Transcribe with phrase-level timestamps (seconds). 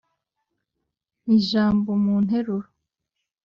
[1.23, 2.67] mpa ijambo mu nteruro.